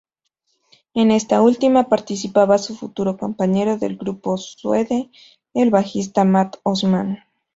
[0.95, 5.11] En esta última participaba su futuro compañero del grupo Suede,
[5.53, 7.19] el bajista Mat Osman.